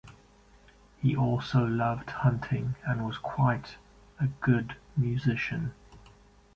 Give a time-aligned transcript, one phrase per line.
[0.99, 3.75] He also loved hunting and was quite
[4.19, 5.75] a good musician.